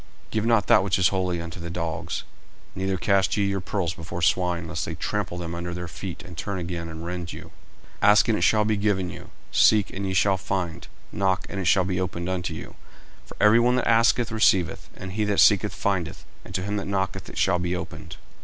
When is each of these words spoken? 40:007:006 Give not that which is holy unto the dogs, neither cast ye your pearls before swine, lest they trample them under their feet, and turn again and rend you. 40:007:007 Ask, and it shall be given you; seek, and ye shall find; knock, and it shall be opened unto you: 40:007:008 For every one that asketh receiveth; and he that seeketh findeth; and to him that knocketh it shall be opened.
40:007:006 0.31 0.31
Give 0.31 0.45
not 0.47 0.65
that 0.65 0.83
which 0.83 0.97
is 0.97 1.07
holy 1.09 1.39
unto 1.39 1.59
the 1.59 1.69
dogs, 1.69 2.23
neither 2.73 2.97
cast 2.97 3.37
ye 3.37 3.45
your 3.45 3.61
pearls 3.61 3.93
before 3.93 4.23
swine, 4.23 4.67
lest 4.67 4.83
they 4.85 4.95
trample 4.95 5.37
them 5.37 5.53
under 5.53 5.75
their 5.75 5.87
feet, 5.87 6.23
and 6.23 6.35
turn 6.35 6.57
again 6.57 6.89
and 6.89 7.05
rend 7.05 7.31
you. 7.31 7.51
40:007:007 8.01 8.09
Ask, 8.09 8.27
and 8.27 8.37
it 8.39 8.41
shall 8.41 8.65
be 8.65 8.77
given 8.77 9.11
you; 9.11 9.29
seek, 9.51 9.91
and 9.93 10.07
ye 10.07 10.13
shall 10.15 10.37
find; 10.37 10.87
knock, 11.11 11.45
and 11.49 11.59
it 11.59 11.65
shall 11.65 11.85
be 11.85 12.01
opened 12.01 12.29
unto 12.29 12.51
you: 12.55 12.69
40:007:008 13.27 13.27
For 13.27 13.37
every 13.41 13.59
one 13.59 13.75
that 13.75 13.87
asketh 13.87 14.31
receiveth; 14.31 14.89
and 14.95 15.11
he 15.11 15.23
that 15.25 15.39
seeketh 15.39 15.71
findeth; 15.75 16.25
and 16.43 16.55
to 16.55 16.63
him 16.63 16.77
that 16.77 16.87
knocketh 16.87 17.29
it 17.29 17.37
shall 17.37 17.59
be 17.59 17.75
opened. 17.75 18.15